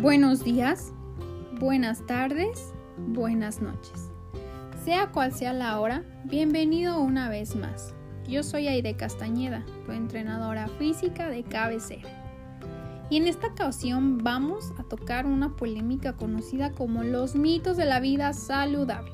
[0.00, 0.92] Buenos días,
[1.58, 2.72] buenas tardes,
[3.08, 4.12] buenas noches.
[4.84, 7.96] Sea cual sea la hora, bienvenido una vez más.
[8.28, 12.08] Yo soy Aide Castañeda, tu entrenadora física de cabecera.
[13.10, 17.98] Y en esta ocasión vamos a tocar una polémica conocida como los mitos de la
[17.98, 19.10] vida saludable.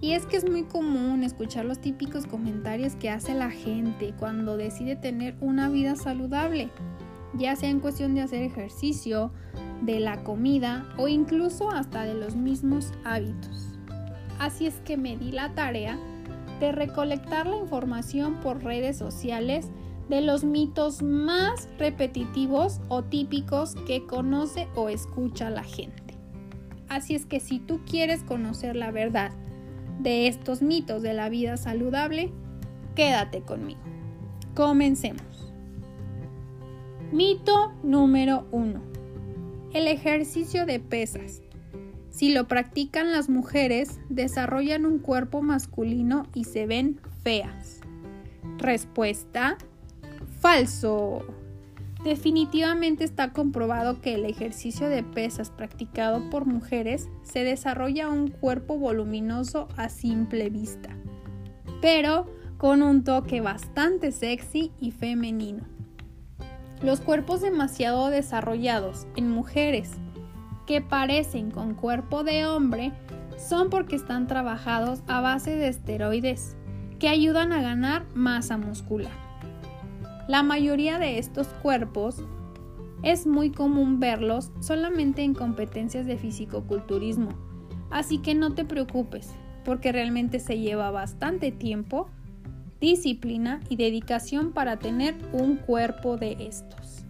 [0.00, 4.56] Y es que es muy común escuchar los típicos comentarios que hace la gente cuando
[4.56, 6.70] decide tener una vida saludable,
[7.34, 9.32] ya sea en cuestión de hacer ejercicio,
[9.82, 13.68] de la comida o incluso hasta de los mismos hábitos.
[14.38, 15.98] Así es que me di la tarea
[16.60, 19.68] de recolectar la información por redes sociales
[20.08, 26.02] de los mitos más repetitivos o típicos que conoce o escucha la gente.
[26.88, 29.32] Así es que si tú quieres conocer la verdad
[30.00, 32.32] de estos mitos de la vida saludable,
[32.94, 33.80] quédate conmigo.
[34.54, 35.52] Comencemos.
[37.12, 38.91] Mito número 1
[39.74, 41.42] el ejercicio de pesas.
[42.10, 47.80] Si lo practican las mujeres, desarrollan un cuerpo masculino y se ven feas.
[48.58, 49.56] Respuesta.
[50.40, 51.24] Falso.
[52.04, 58.76] Definitivamente está comprobado que el ejercicio de pesas practicado por mujeres se desarrolla un cuerpo
[58.76, 60.90] voluminoso a simple vista,
[61.80, 62.26] pero
[62.58, 65.71] con un toque bastante sexy y femenino.
[66.82, 69.92] Los cuerpos demasiado desarrollados en mujeres
[70.66, 72.92] que parecen con cuerpo de hombre
[73.38, 76.56] son porque están trabajados a base de esteroides
[76.98, 79.12] que ayudan a ganar masa muscular.
[80.28, 82.24] La mayoría de estos cuerpos
[83.02, 87.30] es muy común verlos solamente en competencias de fisicoculturismo,
[87.90, 89.30] así que no te preocupes,
[89.64, 92.08] porque realmente se lleva bastante tiempo
[92.82, 97.04] disciplina y dedicación para tener un cuerpo de estos.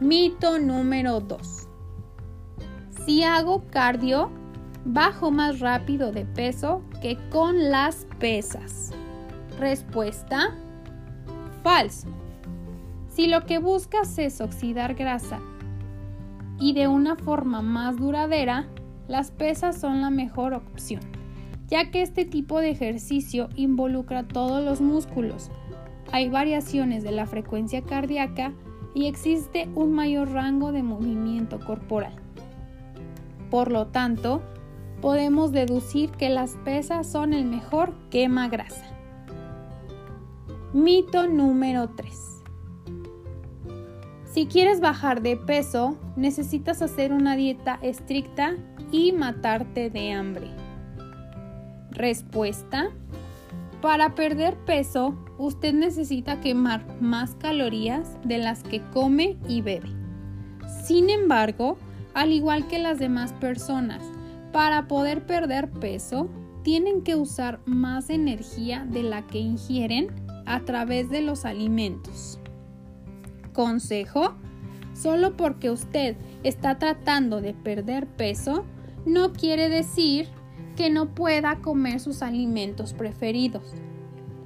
[0.00, 1.66] Mito número 2.
[3.06, 4.30] Si hago cardio,
[4.84, 8.92] bajo más rápido de peso que con las pesas.
[9.58, 10.54] Respuesta.
[11.62, 12.08] Falso.
[13.08, 15.40] Si lo que buscas es oxidar grasa
[16.60, 18.68] y de una forma más duradera,
[19.08, 21.00] las pesas son la mejor opción
[21.68, 25.50] ya que este tipo de ejercicio involucra todos los músculos.
[26.10, 28.52] Hay variaciones de la frecuencia cardíaca
[28.94, 32.14] y existe un mayor rango de movimiento corporal.
[33.50, 34.42] Por lo tanto,
[35.00, 38.84] podemos deducir que las pesas son el mejor quema grasa.
[40.72, 42.14] Mito número 3.
[44.24, 48.56] Si quieres bajar de peso, necesitas hacer una dieta estricta
[48.92, 50.67] y matarte de hambre.
[51.98, 52.90] Respuesta.
[53.82, 59.90] Para perder peso, usted necesita quemar más calorías de las que come y bebe.
[60.84, 61.76] Sin embargo,
[62.14, 64.00] al igual que las demás personas,
[64.52, 66.28] para poder perder peso,
[66.62, 70.08] tienen que usar más energía de la que ingieren
[70.46, 72.38] a través de los alimentos.
[73.52, 74.34] Consejo,
[74.94, 78.64] solo porque usted está tratando de perder peso,
[79.04, 80.28] no quiere decir
[80.78, 83.74] que no pueda comer sus alimentos preferidos.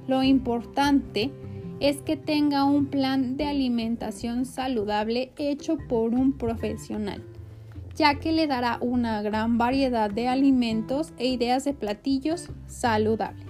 [0.07, 1.31] Lo importante
[1.79, 7.23] es que tenga un plan de alimentación saludable hecho por un profesional,
[7.95, 13.45] ya que le dará una gran variedad de alimentos e ideas de platillos saludables.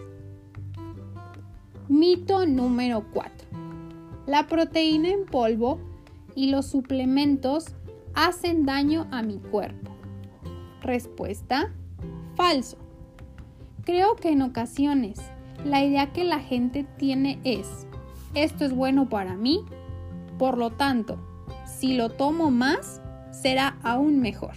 [1.87, 3.47] Mito número 4.
[4.27, 5.79] La proteína en polvo
[6.35, 7.75] y los suplementos
[8.13, 9.89] hacen daño a mi cuerpo.
[10.81, 11.71] Respuesta
[12.35, 12.77] falso.
[13.83, 15.19] Creo que en ocasiones
[15.65, 17.87] la idea que la gente tiene es,
[18.33, 19.63] esto es bueno para mí,
[20.37, 21.17] por lo tanto,
[21.65, 23.01] si lo tomo más,
[23.31, 24.53] será aún mejor.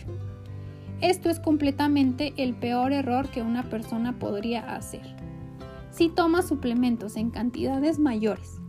[1.00, 5.14] Esto es completamente el peor error que una persona podría hacer.
[5.91, 8.60] Si toma suplementos en cantidades mayores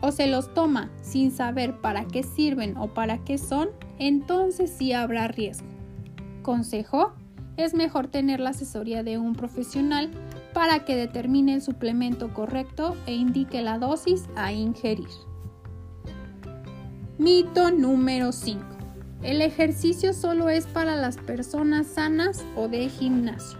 [0.00, 3.68] o se los toma sin saber para qué sirven o para qué son,
[3.98, 5.66] entonces sí habrá riesgo.
[6.42, 7.12] Consejo,
[7.58, 10.10] es mejor tener la asesoría de un profesional
[10.54, 15.08] para que determine el suplemento correcto e indique la dosis a ingerir.
[17.18, 18.64] Mito número 5.
[19.22, 23.58] El ejercicio solo es para las personas sanas o de gimnasio.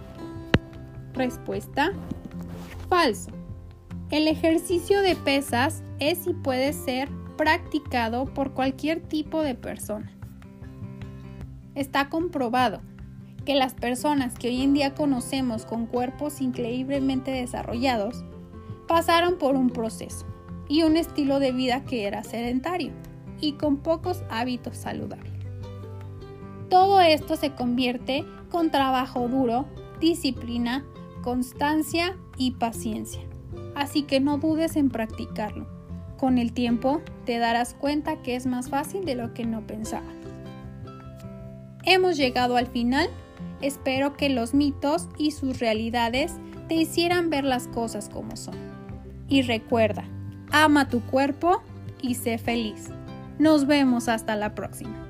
[1.13, 1.91] Respuesta.
[2.87, 3.31] Falso.
[4.11, 10.09] El ejercicio de pesas es y puede ser practicado por cualquier tipo de persona.
[11.75, 12.81] Está comprobado
[13.45, 18.23] que las personas que hoy en día conocemos con cuerpos increíblemente desarrollados
[18.87, 20.25] pasaron por un proceso
[20.67, 22.91] y un estilo de vida que era sedentario
[23.41, 25.33] y con pocos hábitos saludables.
[26.69, 29.65] Todo esto se convierte con trabajo duro,
[29.99, 30.85] disciplina,
[31.23, 33.21] constancia y paciencia.
[33.75, 35.67] Así que no dudes en practicarlo.
[36.17, 40.15] Con el tiempo te darás cuenta que es más fácil de lo que no pensabas.
[41.85, 43.09] Hemos llegado al final.
[43.61, 46.33] Espero que los mitos y sus realidades
[46.67, 48.55] te hicieran ver las cosas como son.
[49.27, 50.05] Y recuerda,
[50.51, 51.61] ama tu cuerpo
[52.01, 52.89] y sé feliz.
[53.37, 55.08] Nos vemos hasta la próxima.